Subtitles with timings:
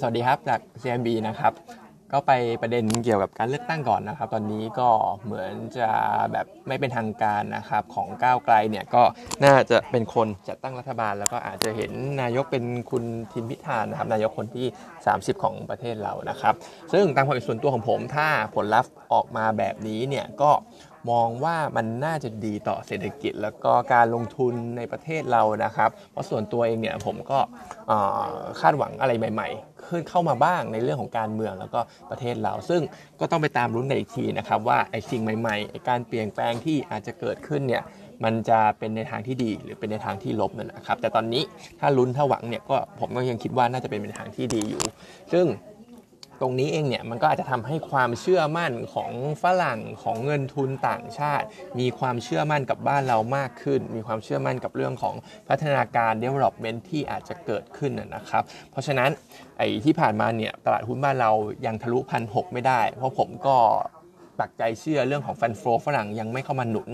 [0.00, 1.52] สวัสดีครับจาก CMB นะครับ
[2.12, 2.32] ก็ไป
[2.62, 4.88] ประเด็นเกี่ยวกับการเลือกตั้งก่อนนะครับ ตอนนี้ก็
[5.24, 5.88] เหมือนจะ
[6.32, 9.02] แบบไม่เป็นทางการนะครับของก้าวไกลเนี่ยก็
[9.44, 11.92] น่าจะเป็นคนจัดตั้งรัฐบาล แล้วก็อาจจะเห็น
[12.22, 14.66] นายกเป็นคุณทิมพิธานะครับนายกคนที่
[15.04, 16.54] 30 ของประเทศเรานะครับ
[16.92, 20.50] ซึ่งตามความเห็นส่วนตัวของผมถ้าผลลัพธ์ออกมาแบบนี้เนี่ยก็
[21.10, 27.38] มองว่ามันน่าจะดีต่อเศรษฐกิจ แล้วก็การลงทุนในประเทศเรานะครับ เพราะส่วนตัวเองเนี่ยผมก็
[28.60, 32.82] คาดหวังอะไรใหม่ ๆ ขึ้นเข้ามาบ้างในเรื่องของการเมืองแล้วก็ประเทศเรา ซึ่ง
[33.20, 37.82] ก็ต้องไปตามรุ้นในอีกทีนะครับว่าไอ้สิ่งใหม่ๆไอ้การเปลี่ยนแปลงที่อาจจะเกิดขึ้นเนี่ย
[38.24, 41.42] มันจะเป็นในทางที่ดีหรือเป็นในทางที่ลบนั่นนะครับ แต่ตอนนี้
[41.80, 44.82] ถ้าลุ้นถ้าหวังเนี่ยก็ผมก็ยังคิดว่าน่าจะเป็นในทางที่ดีอยู่
[45.32, 45.46] ซึ่ง
[46.40, 51.46] ตรงนี้เองเนี่ยมันก็อาจจะทำให้ความเชื่อมั่นของฝรั่งของเงินทุนต่างชาติ
[51.78, 55.14] มีความเชื่อมั่นกับบ้านเรามากขึ้น มีความเชื่อมั่นกับเรื่องของ
[55.48, 59.10] พัฒนาการ development ที่อาจจะเกิดขึ้นนะนะครับ เพราะฉะนั้น
[59.58, 61.32] ไอ้ที่ผ่านมาเนี่ยตลาดหุ้นบ้านเรา
[61.66, 63.56] ยังทะลุพันหไม่ได้ เพราะผมก็
[64.40, 66.88] ปักใจเชื่อเรื่องของฟันโฟฝรั่งยังไม่เข้ามาหนุน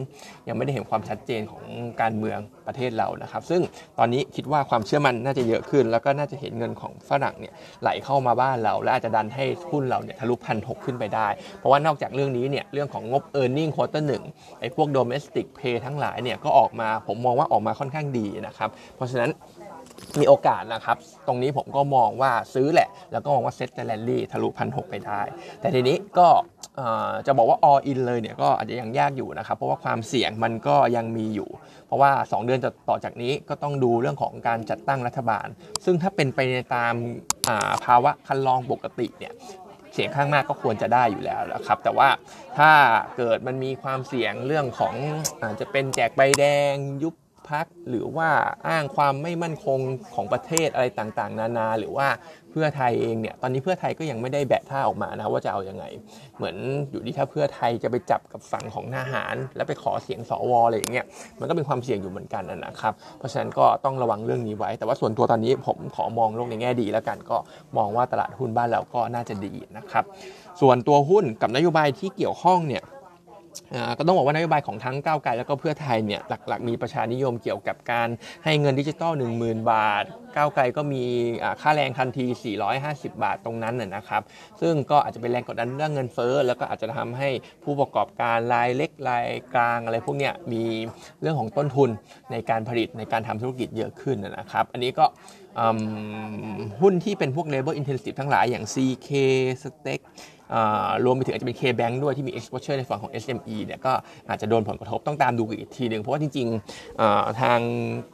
[0.49, 1.65] ยังไม่ได้เห็นความชัดเจนของ
[2.01, 3.63] การเมืองประเทศเรานะครับ ซึ่ง
[3.99, 14.23] ตอนนี้คิดว่าความเชื่อมันน่าจะเยอะขึ้น แล้วก็น่าจะเห็นเงินของฝรั่งเนี่ยไหลเข้ามาบ้านเรา และอาจจะดันให้หุ้นเราเนี่ยทะลุพันหขึ้นไปได้ เพราะว่านอกจากเรื่องนี้เนี่ยเรื่องของงบ e a r n i n g quarter หนึ่ง
[14.61, 19.31] ไอ้พวก domestic pay ทั้งหลายเนี่ยก็ออกมาผมมองว่าออกมาค่อนข้างดีนะครับเพราะฉะนั้น
[20.21, 20.97] มีโอกาสนะครับ
[21.27, 25.21] ตรงนี้ผมก็มองว่าซื้อแหละ แล้วก็มองว่าเซ็ตจะแลนลี่ทะลุพันหไปได้
[25.61, 26.29] แต่ทีนี้ก็
[27.27, 31.49] จะบอกว่า all in เลยเนี่ยก็อาจจะยังยากอยู่นะครับ เพราะว่าความเสี่ยงมันก็ยังมีอยู่
[31.87, 35.47] เพราะว่า 2 เดือนต่อจากนี้ก็ต้องดูเรื่องของการจัดตั้งรัฐบาล
[35.85, 39.33] ซึ่งถ้าเป็นไปในตามาภาวะคันลองปกติเนี่ย
[39.95, 42.09] เสียงข้างมากก็ควรจะได้อยู่แล้วนะครับ แต่ว่า
[42.59, 42.71] ถ้า
[43.17, 44.95] เกิดมันมีความเสี่ยงเรื่องของ
[45.43, 47.15] อาจจะเป็นแจกใบแดงยุบ
[47.51, 48.29] พักหรือว่า
[48.69, 49.79] อ้างความไม่มั่นคง
[50.15, 52.09] ของประเทศอะไรต่างๆ นานา หรือว่า
[52.51, 55.85] เพื่อไทยเองเนี่ยตอนนี้เพื่อไทยก็ยังไม่ได้แบะท่าออกมานะว่าจะเอาอยัางไง
[56.37, 56.57] เหมือน
[56.91, 61.05] อยู่ที่ถ้าเพื่อไทยจะไปจับกับฝั่งของทหาร แล้วไปขอเสียงสวอะไรอย่างเงี้ย
[61.41, 67.37] มันก็เป็นความเสี่ยงอยู่เหมือนกันนะครับเพราะฉะนั้นก็ต้องระวังเรื่องนี้ไว้ แต่ว่าส่วนตัวตอนนี้ผมขอมองโลกในแง่ดีแล้วกันก็
[67.77, 70.05] มองว่าตลาดหุ้นบ้านเราก็น่าจะดีนะครับ
[70.61, 72.83] ส่วนตัวหุ้นกับนโยบายที่เกี่ยวข้องเนี่ย
[73.99, 78.09] ก็ต้องบอกว่านโยบายของทั้งก้าวไกลแล้วก็เพื่อไทยเนี่ยหลักๆ มีประชานิยมเกี่ยวกับการ
[78.45, 80.05] ให้เงินดิจิตอล10,000 บาท
[80.37, 81.05] ก้าวไกลก็มี
[81.61, 82.25] ค่าแรงทันที
[82.75, 84.23] 450 บาทตรงนั้นน่ะนะครับ
[84.61, 87.29] ซึ่งก็อาจจะเป็นแรงกดดันเรื่องเงินเฟ้อแล้วก็อาจจะทำให้
[87.65, 90.65] ผู้ประกอบการรายเล็กรายกลางอะไรพวกเนี้ยมี
[91.23, 91.91] เรื่องของต้นทุน
[92.33, 95.05] ในการผลิตในการทำธุรกิจเยอะขึ้นนะครับ อันนี้ก็
[96.81, 99.09] หุ้นที่เป็นพวก labor intensive ทั้งหลายอย่าง CK
[99.63, 100.03] Steak
[101.05, 103.93] รวมไปถึงอาจจะเป็น K-Bank ด้วยที่มี exposure ในฝั่งของ SME เนี่ยก็
[104.29, 107.61] อาจจะโดนผลกระทบต้องตามดูอีกทีหนึ่งเพราะว่าจริงๆทาง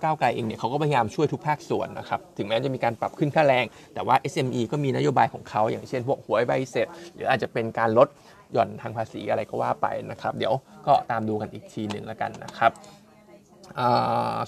[0.03, 8.09] ก้าวไกลเองเนี่ยเขาก็พยายามช่วยทุกภาคส่วนนะครับถึงแม้จะมีการปรับขึ้นค่าแรง แต่ว่า SME ก็มีนโยบายของเขาอย่างเช่นพวกหวยใบเสร็จ หรืออาจจะเป็นการลด
[8.53, 10.55] หย่อนทางภาษีอะไรก็ว่าไปนะครับ เดี๋ยว
[10.87, 12.73] ก็ตามดูกันอีกทีหนึ่งแล้วกันนะครับ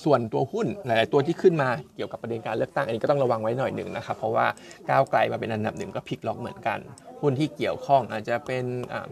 [0.04, 4.46] ส่วนตัวหุ้นหลายๆตัวที่ขึ้นมาเกี่ยวกับประเด็นการเลือกตั้งอันนี้ก็ต้องระวังไว้หน่อยหนึ่งนะครับเพราะว่า
[4.90, 6.78] ก้าวไกลมาเป็นอันดับหนึ่งก็พลิกล็อกเหมือนกัน
[7.22, 8.64] หุ้นที่เกี่ยวข้องอาจจะเป็น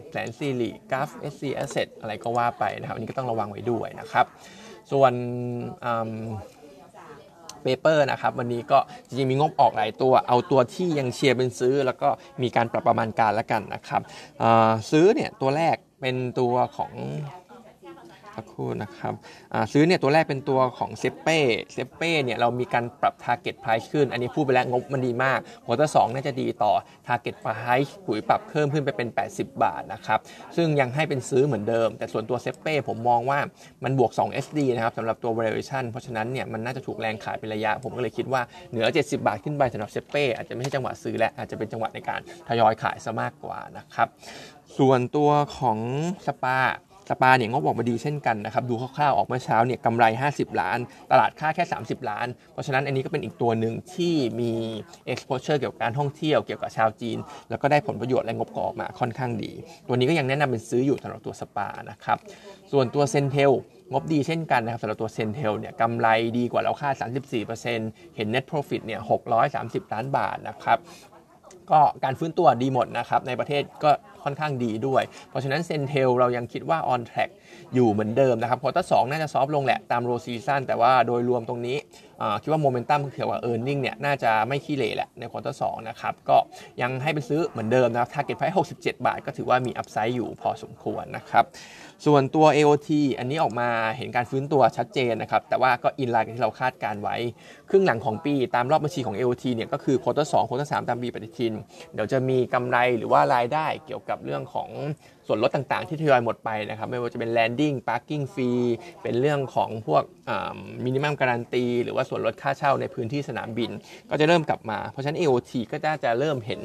[0.09, 4.25] แสนสิริกับเอสซีแอสเสทอะไรก็ว่าไปนะครับอันนี้ก็ต้องระวังไว้ด้วยนะครับ
[4.91, 5.13] ส่วน
[7.63, 12.09] paper นะครับวันนี้ก็จริงมีงบออกหลายตัว เอาตัวที่ยังเชียร์เป็นซื้อ แล้วก็
[12.41, 14.01] มีการปรับประมาณการแล้วกันนะครับ
[14.91, 16.91] ซื้อเนี่ยตัวแรกเป็นตัวของ
[18.39, 19.13] สักครู่นะครับ
[19.71, 21.39] ซื้อเนี่ยตัวแรกเป็นตัวของเซเป้
[21.73, 26.73] เซเป้เนี่ยเรามีการปรับ Target Price ขึ้น อันนี้พูดไปแล้วงบมันดีมากหัวตัวสองน่าจะดีต่อ
[27.07, 30.19] Target Price ปุ๋ยปรับเพิ่มขึ้นไปเป็น 80 บาทนะครับ
[30.55, 33.39] ซึ่งยังให้เป็นซื้อเหมือนเดิม แต่ส่วนตัวเซเป้ผมมองว่า
[33.83, 44.07] มันบวก 2 SD นะครับสำหรับตัว valuation เพราะฉะนั้นเนี่ยมันน่าจะถูกแรงขายเป็นระยะ ผมก็เลยคิดว่าเหนือ 70 บาทขึ้นไปสำหรับเซเป้อาจจะไม่ใช่จังหวะซื้อและอาจจะเป็นจังหวะในการทยอยขายซะมากกว่านะครับ
[44.77, 45.79] ส่วนตัวของ
[46.27, 50.77] SPA SPA เนี่ยงบออกมาดีเช่นกันนะครับดูคร่าวๆออกเมื่อเช้าเนี่ยกำไร 50 ล้าน
[51.11, 54.51] ตลาดคาดแค่ 30 ล้าน เพราะฉะนั้นอันนี้ก็เป็นอีกตัวหนึ่งที่มี
[55.11, 57.17] exposure เกี่ยวกับการท่องเที่ยวเกี่ยวกับชาวจีน
[57.49, 59.51] แล้วก็ได้ผลประโยชน์และงบก็ออกมาค่อนข้างดี
[59.87, 62.17] ตัวนี้ก็ยังแนะนำเป็นซื้ออยู่สำหรับตัวสปานะครับ
[62.71, 63.51] ส่วนตัว CENTEL
[63.93, 66.07] งบดีเช่นกันนะครับสำหรับตัว CENTEL เนี่ยกำไร
[66.37, 66.93] ดีกว่าเราคาด
[67.55, 68.99] 34%เห็น net profit เนี่ย
[69.45, 70.79] 630 ล้านบาทนะครับ
[71.71, 73.91] ก็การฟื้นตัวดีหมดนะครับในประเทศก็
[74.23, 77.29] ค่อนข้างดีด้วย เพราะฉะนั้น CENTEL เรายังคิดว่า on track
[77.73, 81.77] อยู่เหมือนเดิมนะครับ quarter สองน่าจะ soft ลงแหละตาม low season แต่ว่าโดยรวมตรงนี้
[82.41, 86.37] คิดว่าโมเมนตัมเกี่ยวกับ earning เนี่ยน่าจะไม่ขี้เหร่แหละใน quarter สองนะครับก็
[86.81, 91.45] ยังให้เป็นซื้อเหมือนเดิมนะครับ target price 67บาท ก็ถือว่ามี upside อยู่พอสมควรนะครับ
[92.05, 92.89] ส่วนตัว AOT
[93.19, 97.15] อันนี้ออกมาเห็นการฟื้นตัวชัดเจนนะครับแต่ว่าก็ in line กับที่เราคาดการณ์ไว้
[97.69, 101.53] ครึ่งหลังของปีตามรอบบัญชีของ AOT เนี่ยก็คือ quarter สอง quarter สามตามปีปฏิทิน
[101.93, 104.69] เดี๋ยวจะมีกำไรหรือว่ารายได้เกี่ยวกับเรื่องของ
[105.29, 108.63] ส่วนลดต่างๆ ที่ทยอยหมดไปนะครับ ไม่ว่าจะเป็น landing parking fee
[109.03, 110.03] เป็นเรื่องของพวก
[110.85, 113.71] minimum guarantee หรือว่าส่วนลดค่าเช่าในพื้นที่สนามบิน
[114.09, 116.61] ก็จะเริ่มกลับมาเพราะฉะนั้น AOT ก็จะจะเริ่มเห็น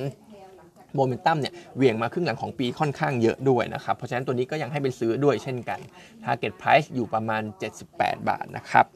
[0.97, 5.79] โมเมนตัมเนี่ยเหวี่ยงมาครึ่งหลังของปีค่อนข้างเยอะด้วยนะครับ เพราะฉะนั้นตัวนี้ก็ยังให้เป็นซื้อด้วยเช่นกัน
[6.25, 7.43] Target Price อยู่ประมาณ
[7.85, 8.87] 78 บาทนะครับ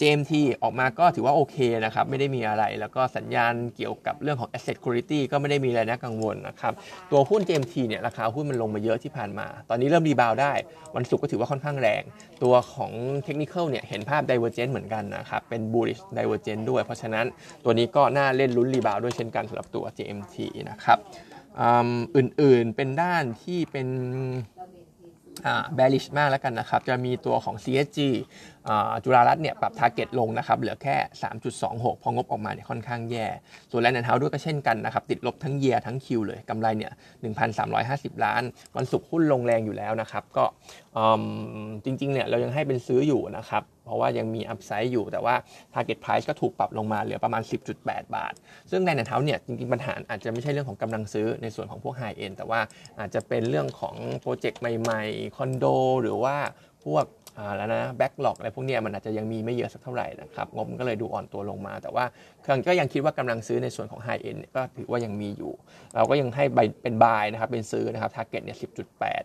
[0.00, 0.32] JMT
[0.62, 6.72] ออกมาก็ถือว่าโอเคนะครับ ไม่ได้มีอะไร แล้วก็สัญญาณเกี่ยวกับเรื่องของ asset quality ก็ไม่ได้มีอะไรน่ากังวลนะครับ
[7.10, 10.52] ตัวหุ้น JMT เนี่ยราคาหุ้นมันลงมาเยอะที่ผ่านมา ตอนนี้เริ่ม rebound ได้
[10.96, 12.02] วันศุกร์ก็ถือว่าค่อนข้างแรง
[12.42, 12.92] ตัวของ
[13.26, 17.26] technical เนี่ยเห็นภาพ divergent เหมือนกันนะครับ เป็น bullish divergence ด้วย เพราะฉะนั้น
[17.64, 20.36] ตัวนี้ก็น่าเล่นลุ้น rebound ด้วยเช่นกันสำหรับตัว JMT
[20.70, 20.98] นะครับ
[22.16, 23.88] อื่นๆเป็นด้านที่เป็น
[25.74, 27.98] bearish มากแล้วกันนะครับ จะมีตัวของ CSG
[29.04, 30.96] จุฬารัตน์เนี่ยปรับ target ลงนะครับเหลือแค่
[31.50, 33.26] 3.26 พองบออกมาเนี่ยค่อนข้างแย่
[33.70, 36.92] ส่วนแลนด์เฮาส์ด้วยก็เช่นกันนะครับติดลบทั้ง year ทั้ง Q เลยกำไรเนี่ย
[37.58, 38.42] 1,350 ล้าน
[38.76, 40.44] วันศุกร์หุ้นลงแรงอยู่แล้วนะครับ ก็
[41.84, 45.34] จริงๆเนี่ยเรายังให้เป็นซื้ออยู่นะครับเพราะว่ายังมี upside อยู่แต่ว่า
[45.74, 47.42] Target Price ก็ถูกปรับลงมาเหลือประมาณ
[47.78, 48.32] 10.8 บาท
[48.70, 52.60] ซึ่งแลนด์เฮาส์เนี่ยจริงๆ ปัญหาอาจจะไม่ใช่เรื่องของกำลังซื้อในส่วนของพวก high-end แต่ว่า
[52.98, 55.64] อาจจะเป็นเรื่องของ project ใหม่ๆ คอนโด
[56.02, 56.36] หรือว่า
[56.84, 57.04] พวก
[57.56, 62.04] แล้วนะ backlog อะไรพวกนี้มันอาจจะยังมีไม่เยอะสักเท่าไหร่นะครับงบมันก็เลยดูอ่อนตัวลงมา แต่ว่า
[62.68, 65.52] ก็ยังคิดว่ากำลังซื้อในส่วนของ high-end ก็ถือว่ายังมีอยู่
[65.96, 68.66] เราก็ยังให้ไปเป็น buy นะครับเป็นซื้อนะครับ target เนี่ยสิ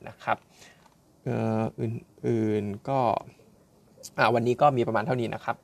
[0.08, 0.38] นะครับ
[1.82, 3.00] อื่นๆก็
[4.36, 5.58] วันนี้ก็มีประมาณเท่านี้นะครับ